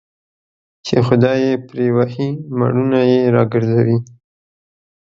چي 0.85 0.95
خداى 1.07 1.39
يې 1.45 1.53
پري 1.67 1.87
وهي 1.95 2.27
مړونه 2.57 2.99
يې 3.11 3.21
راگرځوي 3.35 3.97